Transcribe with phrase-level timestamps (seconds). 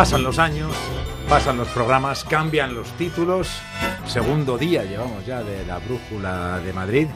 [0.00, 0.72] Pasan los años,
[1.28, 3.60] pasan los programas, cambian los títulos.
[4.06, 7.06] Segundo día llevamos ya de la Brújula de Madrid.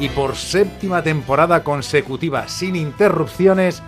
[0.00, 3.82] Y por séptima temporada consecutiva, sin interrupciones,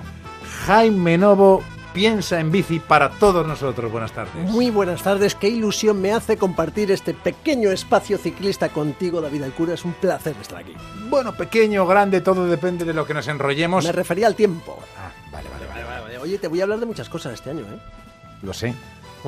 [0.67, 1.63] Jaime Novo
[1.95, 3.91] piensa en bici para todos nosotros.
[3.91, 4.35] Buenas tardes.
[4.51, 9.73] Muy buenas tardes, qué ilusión me hace compartir este pequeño espacio ciclista contigo, David Alcura.
[9.73, 10.75] Es un placer estar aquí.
[11.09, 13.87] Bueno, pequeño, grande, todo depende de lo que nos enrollemos.
[13.87, 14.79] Me refería al tiempo.
[14.99, 15.85] Ah, vale, vale, vale.
[15.85, 16.19] Vale, vale.
[16.19, 17.98] Oye, te voy a hablar de muchas cosas este año, ¿eh?
[18.43, 18.75] Lo sé.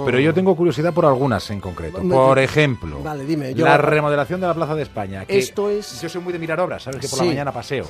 [0.04, 2.02] Pero yo tengo curiosidad por algunas en concreto.
[2.02, 5.26] Me- Por ejemplo, Vale, dime, yo- la remodelación de la Plaza de España.
[5.26, 7.00] que Esto es- Yo soy muy de mirar obras, ¿sabes?
[7.00, 7.24] Que por Sí.
[7.24, 7.86] la mañana paseo.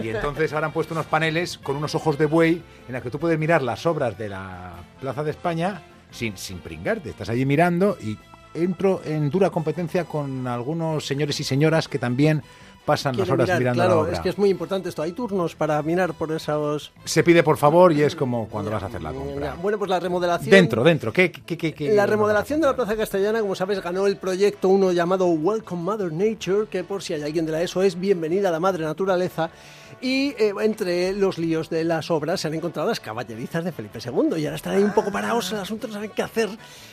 [0.00, 3.10] Y entonces ahora han puesto unos paneles con unos ojos de buey en los que
[3.10, 7.10] tú puedes mirar las obras de la Plaza de España sin, sin pringarte.
[7.10, 8.18] Estás allí mirando y
[8.54, 12.42] entro en dura competencia con algunos señores y señoras que también
[12.84, 14.12] pasan las horas mirar, mirando claro, la obra.
[14.12, 15.02] es que es muy importante esto.
[15.02, 16.92] Hay turnos para mirar por esos...
[17.04, 19.54] Se pide por favor y es como cuando vas a hacer la compra.
[19.60, 20.50] Bueno, pues la remodelación...
[20.50, 21.12] Dentro, dentro.
[21.12, 24.68] ¿Qué, qué, qué, qué- La remodelación de la Plaza Castellana, como sabes, ganó el proyecto
[24.68, 28.48] uno llamado Welcome Mother Nature, que por si hay alguien de la ESO es Bienvenida
[28.48, 29.50] a la Madre Naturaleza.
[30.00, 33.98] Y eh, entre los líos de las obras se han encontrado las caballerizas de Felipe
[34.04, 34.38] II.
[34.38, 36.48] Y ahora están ahí un poco parados el asunto, no saben qué hacer.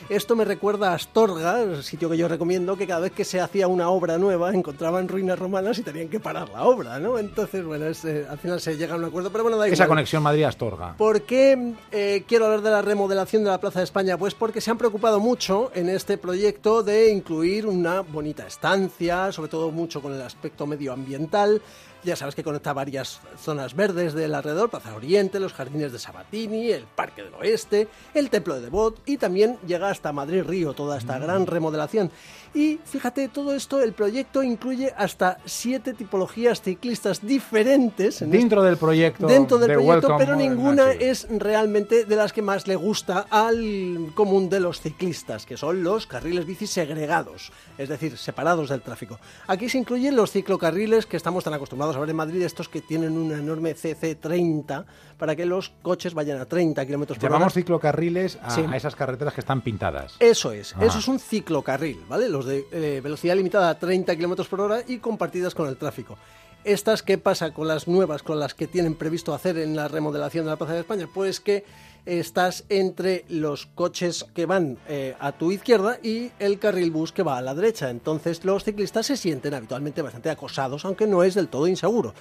[0.08, 3.68] Esto me recuerda a Astorga, sitio que yo recomiendo, que cada vez que se hacía
[3.68, 7.18] una obra nueva encontraban ruinas romanas y tenían que parar la obra, ¿no?
[7.18, 9.74] Entonces, bueno, es, eh, al final se llega a un acuerdo, pero bueno, da igual.
[9.74, 10.96] Esa conexión Madrid-Astorga.
[10.96, 14.16] ¿Por qué eh, quiero hablar de la remodelación de la Plaza de España?
[14.16, 19.50] Pues porque se han preocupado mucho en este proyecto de incluir una bonita estancia, sobre
[19.50, 21.62] todo mucho con el aspecto medioambiental.
[22.04, 26.72] Ya sabes que conecta varias zonas verdes del alrededor, Plaza Oriente, los jardines de Sabatini,
[26.72, 30.98] el Parque del Oeste, el Templo de Devot y también llega hasta Madrid Río toda
[30.98, 32.10] esta gran remodelación.
[32.52, 38.20] Y fíjate, todo esto, el proyecto incluye hasta siete tipologías ciclistas diferentes.
[38.20, 39.26] en Dentro del proyecto.
[39.26, 41.10] dentro del de proyecto, Welcome pero ninguna Nature.
[41.10, 45.82] es realmente de las que más le gusta al común de los ciclistas, que son
[45.82, 49.18] los carriles bici segregados, es decir, separados del tráfico.
[49.46, 52.81] Aquí se incluyen los ciclocarriles que estamos tan acostumbrados a ver en Madrid, estos que
[52.82, 54.84] tienen una enorme CC30
[55.18, 57.34] para que los coches vayan a 30 kilómetros por hora.
[57.36, 58.62] Llamamos ciclocarriles a, Sí.
[58.68, 60.14] a esas carreteras que están pintadas.
[60.18, 60.84] Eso es, Ah.
[60.84, 62.28] eso es un ciclocarril, ¿vale?
[62.28, 66.18] Los de eh, velocidad limitada a 30 kilómetros por hora y compartidas con el tráfico.
[66.64, 70.44] Estas, ¿qué pasa con las nuevas, con las que tienen previsto hacer en la remodelación
[70.44, 71.08] de la Plaza de España?
[71.12, 71.64] Pues que
[72.04, 77.22] estás entre los coches que van eh, a tu izquierda y el carril bus que
[77.24, 77.90] va a la derecha.
[77.90, 82.14] Entonces los ciclistas se sienten habitualmente bastante acosados, aunque no es del todo inseguro.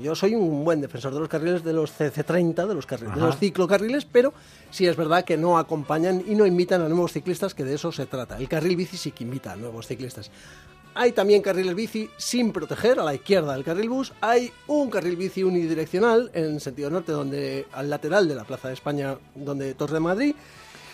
[0.00, 3.20] Yo soy un buen defensor de los carriles de los CC30, de los, carriles, de
[3.20, 4.34] los ciclocarriles, pero
[4.70, 7.92] sí es verdad que no acompañan y no invitan a nuevos ciclistas, que de eso
[7.92, 8.38] se trata.
[8.38, 10.30] El carril bici sí que invita a nuevos ciclistas.
[10.94, 14.14] Hay también carriles bici sin proteger a la izquierda del carril bus.
[14.22, 18.74] Hay un carril bici unidireccional en sentido norte, donde al lateral de la Plaza de
[18.74, 20.34] España, donde Torre de Madrid.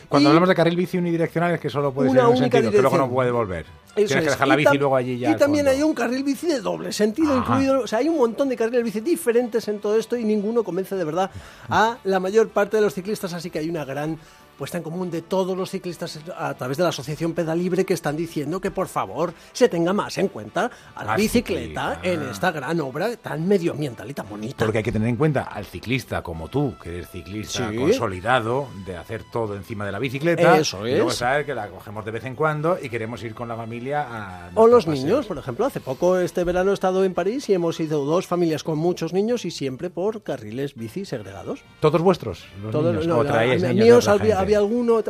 [0.09, 2.71] Cuando Y- hablamos de carril bici unidireccional es que solo puede ser en un sentido,
[2.71, 3.65] que luego no puede volver.
[3.95, 5.31] Eso Tienes que dejar la Y bici tam- luego allí ya.
[5.31, 7.41] Y también hay un carril bici de doble sentido Ajá.
[7.55, 7.81] incluido.
[7.83, 10.97] O sea, hay un montón de carriles bici diferentes en todo esto y ninguno convence
[10.97, 11.31] de verdad
[11.69, 13.33] a la mayor parte de los ciclistas.
[13.35, 14.19] Así que hay una gran
[14.59, 17.95] puesta en común de todos los ciclistas a través de la Asociación Peda Libre que
[17.95, 22.23] están diciendo que por favor se tenga más en cuenta a la La bicicleta en
[22.23, 24.65] esta gran obra tan medioambiental y tan bonita.
[24.65, 27.77] Porque hay que tener en cuenta al ciclista como tú, que eres ciclista Sí.
[27.77, 30.59] consolidado, de hacer todo encima de la bicicleta.
[30.59, 31.17] Eso Y luego es.
[31.17, 34.51] saber que la cogemos de vez en cuando y queremos ir con la familia a.
[34.55, 35.67] O los niños, por ejemplo.
[35.67, 39.13] Hace poco, este verano, he estado en París y hemos ido dos familias con muchos
[39.13, 41.63] niños y siempre por carriles bici segregados.
[41.81, 42.45] ¿Todos vuestros?
[42.63, 44.09] Los Todo- niños, no, ¿O la- traíais a- niños míos
[44.43, 45.01] había, alguno,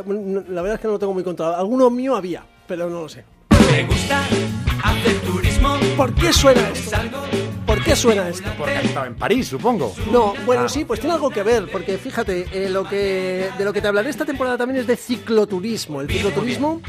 [0.49, 1.57] la verdad es que no lo tengo muy controlado.
[1.59, 3.23] Alguno mío había, pero no lo sé.
[3.71, 4.21] Me gusta
[4.83, 5.75] hacer turismo.
[5.97, 6.97] ¿Por qué suena esto?
[7.65, 8.49] ¿Por qué suena esto?
[8.57, 9.93] Porque has estado en París, supongo.
[10.11, 10.69] No, bueno, Ah.
[10.69, 13.87] sí, pues tiene algo que ver, porque fíjate, eh, lo que, de lo que te
[13.87, 16.01] hablaré esta temporada también es de cicloturismo.
[16.01, 16.81] El cicloturismo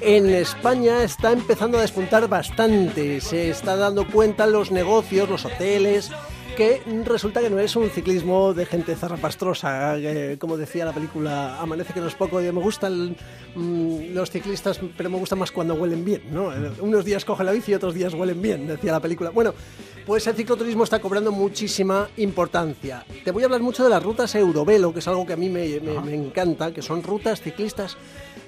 [0.00, 6.10] en España está empezando a despuntar bastante, se está dando cuenta los negocios, los hoteles,
[6.56, 9.96] que resulta que no es un ciclismo de gente zarrapastrosa,
[10.38, 13.14] como decía la película Amanece que no es poco, de me gustan
[13.54, 16.50] mm, los ciclistas, pero me gustan más cuando huelen bien, ¿no?
[16.80, 19.30] Unos días cogen la bici y otros días huelen bien, decía la película.
[19.30, 19.54] Bueno,
[20.06, 23.04] pues el cicloturismo está cobrando muchísima importancia.
[23.24, 25.48] Te voy a hablar mucho de las rutas Eurovelo, que es algo que a mí
[25.50, 27.96] me, me- me encanta, que son rutas ciclistas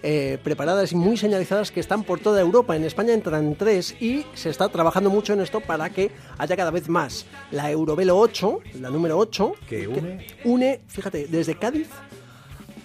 [0.02, 2.76] eh, preparadas y muy señalizadas que están por toda Europa.
[2.76, 6.70] En España entran tres y se está trabajando mucho en esto para que haya cada
[6.70, 7.26] vez más.
[7.50, 10.26] La Eurovelo 8, la número 8, Que une.
[10.44, 11.88] une, fíjate, desde Cádiz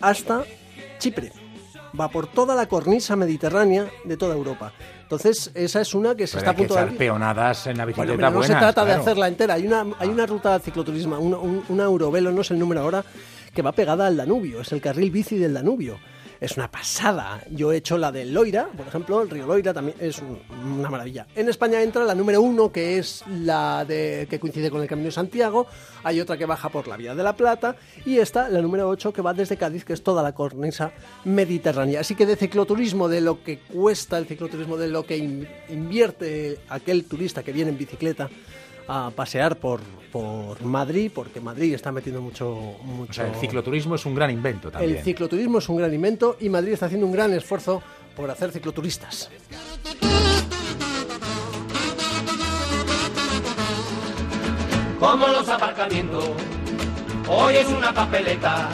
[0.02, 0.44] hasta
[1.00, 1.32] Chipre.
[2.00, 4.74] Va por toda la cornisa mediterránea de toda Europa.
[5.04, 6.98] Entonces, esa es una que se Pero está a hay que punto de echar abrir.
[6.98, 9.02] peonadas en la Bueno, bicicleta mira, no se buenas, trata de claro.
[9.04, 9.54] hacerla entera.
[9.54, 12.82] Hay una, hay una ruta de cicloturismo, una, un- una Eurovelo, no es el número
[12.82, 13.06] ahora,
[13.54, 16.00] que va pegada al Danubio, es el carril bici del Danubio.
[16.44, 17.42] Es una pasada.
[17.52, 20.42] Yo he hecho la del Loira, por ejemplo, el río Loira también es un-
[20.78, 21.26] una maravilla.
[21.36, 25.06] En España entra la número uno, que es la de que coincide con el Camino
[25.06, 25.68] de Santiago.
[26.04, 27.78] Hay otra que baja por la Vía de la Plata.
[28.06, 30.92] Y esta, la número 8, que va desde Cádiz, que es toda la cornisa
[31.24, 32.02] mediterránea.
[32.02, 36.60] Así que de cicloturismo, de lo que cuesta el cicloturismo, de lo que in- invierte
[36.68, 38.30] aquel turista que viene en bicicleta
[38.88, 39.82] a pasear por,
[40.12, 42.76] por Madrid, porque Madrid está metiendo mucho...
[42.84, 44.98] mucho O sea, el cicloturismo es un gran invento también.
[44.98, 47.82] el cicloturismo es un gran invento y Madrid está haciendo un gran esfuerzo
[48.16, 49.30] por hacer cicloturistas.
[55.04, 56.24] como los aparcamientos.
[57.28, 58.70] Hoy es una papeleta.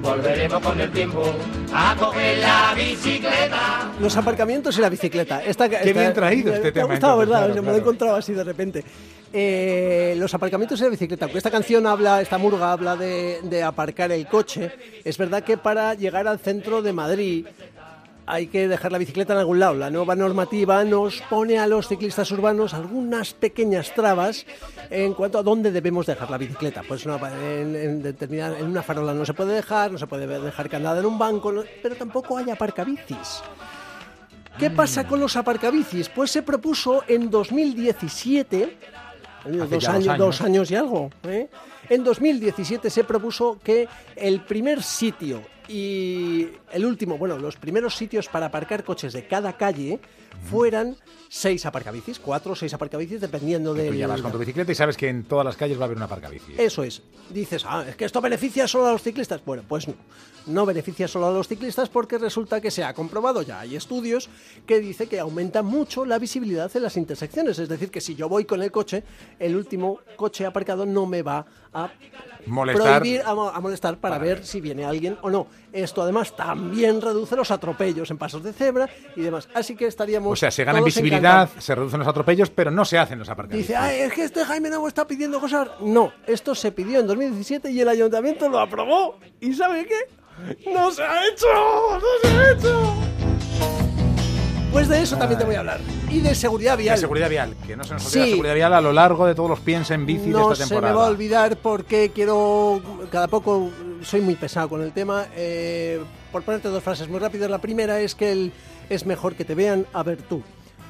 [0.00, 1.34] Volveremos con el tiempo
[1.76, 3.92] a coger la bicicleta.
[4.00, 5.44] Los aparcamientos y la bicicleta.
[5.44, 7.46] Esta, Qué bien traído este me tema, ha gustado, entonces, ¿verdad?
[7.46, 8.84] claro, me lo he encontrado así de repente.
[9.32, 11.26] Eh, los aparcamientos y la bicicleta.
[11.26, 14.72] Aunque esta canción habla, esta murga habla de, de aparcar el coche,
[15.04, 17.46] es verdad que para llegar al centro de Madrid
[18.26, 19.74] hay que dejar la bicicleta en algún lado.
[19.74, 24.44] La nueva normativa nos pone a los ciclistas urbanos algunas pequeñas trabas
[24.90, 26.82] en cuanto a dónde debemos dejar la bicicleta.
[26.86, 30.26] Pues no, en, en determinada- en una farola no se puede dejar, no se puede
[30.40, 33.42] dejar candada en un banco, no- pero tampoco hay aparcabicis.
[34.58, 36.08] ¿Qué pasa con los aparcabicis?
[36.08, 38.76] Pues se propuso en 2017,
[39.40, 40.18] Hace dos, ya dos años, años.
[40.18, 41.48] dos años y algo, ¿eh?
[41.88, 48.28] En 2017 se propuso que el primer sitio y el último, bueno, los primeros sitios
[48.28, 50.00] para aparcar coches de cada calle
[50.48, 50.96] fueran
[51.28, 53.96] seis aparcabicis, cuatro o seis aparcabicis, dependiendo Tú del...
[53.96, 55.96] ya vas con tu bicicleta y sabes que en todas las calles va a haber
[55.96, 56.54] una aparcabici.
[56.56, 57.02] Eso es.
[57.30, 59.44] Dices, ah, es que esto beneficia solo a los ciclistas.
[59.44, 59.94] Bueno, pues no.
[60.46, 64.28] No beneficia solo a los ciclistas porque resulta que se ha comprobado, ya hay estudios
[64.64, 67.58] que dice que aumenta mucho la visibilidad en las intersecciones.
[67.58, 69.02] Es decir, que si yo voy con el coche,
[69.40, 71.44] el último coche aparcado no me va
[71.84, 71.90] a
[72.46, 73.00] Molestar.
[73.00, 75.48] prohibir, a, mo- a molestar para ver si viene alguien o no.
[75.72, 79.48] Esto además también reduce los atropellos en pasos de cebra y demás.
[79.54, 80.32] Así que estaríamos.
[80.32, 81.64] O sea, se gana todos visibilidad, encantados.
[81.64, 83.66] se reducen los atropellos, pero no se hacen los aparcamientos.
[83.68, 85.68] Dice, ay, es que este Jaime Novo está pidiendo cosas.
[85.80, 89.18] No, esto se pidió en 2017 y el ayuntamiento lo aprobó.
[89.40, 90.70] ¿Y sabe qué?
[90.72, 91.46] ¡No se ha hecho!
[91.92, 93.05] ¡No se ha hecho!
[94.76, 95.80] Pues de eso también te voy a hablar.
[96.10, 96.96] Y de seguridad vial.
[96.96, 98.30] La seguridad vial, que no se nos olvide la Sí.
[98.32, 100.68] seguridad vial a lo largo de todos los piensa en bici no de esta se
[100.68, 100.92] temporada.
[100.92, 103.70] me va a olvidar porque quiero cada poco
[104.02, 105.98] soy muy pesado con el tema eh,
[106.30, 108.52] por ponerte dos frases muy rápidas la primera es que el-
[108.90, 110.42] es mejor que te vean a ver tú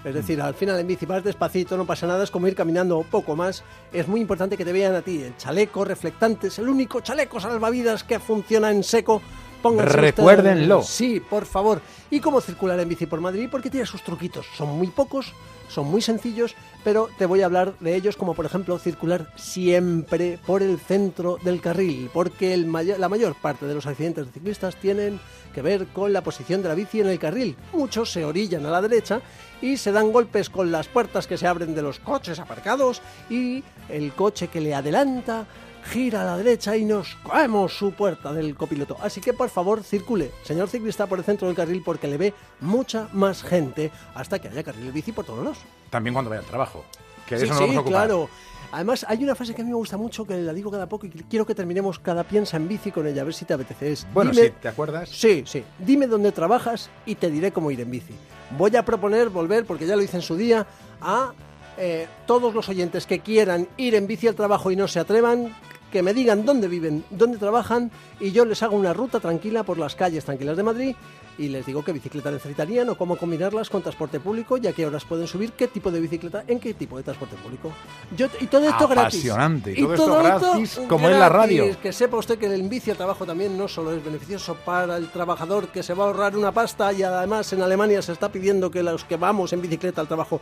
[0.05, 3.05] es decir, al final en bici vas despacito, no pasa nada, es como ir caminando
[3.11, 3.65] poco más.
[3.93, 5.21] Es muy importante que te vean a ti.
[5.21, 9.21] El chaleco reflectante es el único chaleco salvavidas que funciona en seco.
[9.68, 10.78] Pónganse Recuérdenlo.
[10.80, 11.80] ustedes- Sí, por favor.
[12.10, 13.48] ¿Y cómo circular en bici por Madrid?
[13.50, 14.46] Porque tiene sus truquitos.
[14.56, 15.32] Son muy pocos,
[15.68, 16.54] son muy sencillos,
[16.84, 21.38] pero te voy a hablar de ellos como por ejemplo circular siempre por el centro
[21.42, 25.18] del carril, porque el la mayor parte de los accidentes de ciclistas tienen
[25.54, 27.56] que ver con la posición de la bici en el carril.
[27.72, 29.20] Muchos se orillan a la derecha
[29.60, 33.64] y se dan golpes con las puertas que se abren de los coches aparcados y
[33.88, 35.46] el coche que le adelanta
[35.91, 38.97] gira a la derecha y nos caemos su puerta del copiloto.
[39.00, 42.35] Así que por favor circule, señor ciclista, por el centro del carril porque le ve
[42.61, 45.59] mucha más gente hasta que haya carril bici por todos lados.
[45.91, 46.85] También cuando vaya al trabajo.
[47.27, 48.29] Que de Sí, eso nos sí, vamos a claro.
[48.73, 51.07] Además, hay una frase que a mí me gusta mucho, que la digo cada poco
[51.07, 53.93] y quiero que terminemos cada piensa en bici con ella, a ver si te apetece.
[53.93, 55.09] Es, Bueno, dime- si te acuerdas.
[55.09, 55.62] Sí, sí.
[55.78, 58.12] Dime dónde trabajas y te diré cómo ir en bici.
[58.59, 60.66] Voy a proponer volver, porque ya lo hice en su día,
[61.00, 61.33] a
[61.78, 65.55] eh, todos los oyentes que quieran ir en bici al trabajo y no se atrevan,
[65.90, 67.90] que me digan dónde viven, dónde trabajan
[68.21, 70.97] y yo les hago una ruta tranquila por las calles tranquilas de Madrid
[71.38, 74.87] y les digo qué bicicleta necesitarían o cómo combinarlas con transporte público y a qué
[74.87, 77.73] horas pueden subir, qué tipo de bicicleta, en qué tipo de transporte público.
[78.16, 79.21] Yo, y todo esto gratis.
[79.21, 79.73] Apasionante.
[79.73, 81.64] Y todo esto gratis, como es la radio.
[81.64, 81.83] gratis.
[81.83, 85.11] Que sepa usted que el bici al trabajo también no solo es beneficioso para el
[85.11, 88.71] trabajador que se va a ahorrar una pasta y además en Alemania se está pidiendo
[88.71, 90.40] que los que vamos en bicicleta al trabajo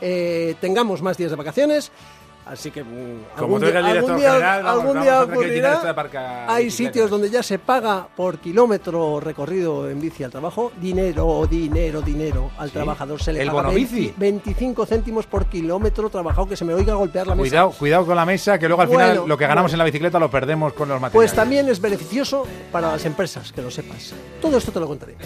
[0.00, 1.90] eh, tengamos más días de vacaciones.
[2.46, 2.86] Así que mm,
[3.36, 6.46] Como algún día, el algún día- general, vamos, algún día ocurrirá.
[6.46, 10.70] Hay sitios donde ya se paga por kilómetro recorrido en bici al trabajo.
[10.80, 12.52] Dinero, dinero, dinero.
[12.56, 12.74] Al Sí.
[12.74, 14.14] trabajador se le El paga bono 20 bici.
[14.16, 17.42] 25 céntimos por kilómetro trabajado que se me oiga golpear la mesa.
[17.50, 19.74] Cuidado, cuidado con la mesa, que luego al final lo que ganamos bueno.
[19.74, 21.12] en la bicicleta lo perdemos con los materiales.
[21.12, 24.14] Pues también es beneficioso para las empresas, que lo sepas.
[24.40, 25.16] Todo esto te lo contaré.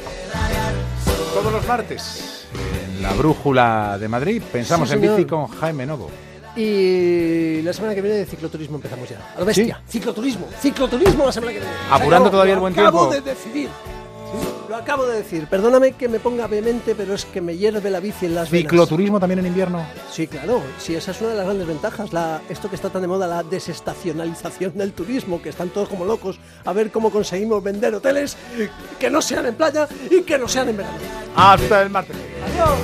[1.35, 2.47] Todos los martes,
[2.97, 6.11] en la brújula de Madrid, pensamos Sí, en bici con Jaime Novo.
[6.57, 9.35] Y la semana que viene de cicloturismo empezamos ya.
[9.37, 9.81] A lo bestia.
[9.89, 10.49] Cicloturismo.
[10.61, 11.75] Cicloturismo la semana que viene.
[11.91, 13.15] Apurando todavía el lo buen acabo tiempo.
[13.15, 13.69] de decidir.
[14.69, 15.49] Lo acabo de decir.
[15.49, 18.71] Perdóname que me ponga vehemente, pero es que me hierve la bici en las venas.
[18.71, 19.85] ¿Cicloturismo también en invierno?
[20.13, 20.63] Sí, claro.
[20.79, 22.13] Sí, esa es una de las grandes ventajas.
[22.13, 26.05] La, esto que está tan de moda, la desestacionalización del turismo, que están todos como
[26.05, 28.37] locos a ver cómo conseguimos vender hoteles
[29.01, 30.99] que no sean en playa y que no sean en verano.
[31.35, 32.17] Hasta el martes.
[32.53, 32.79] Adiós.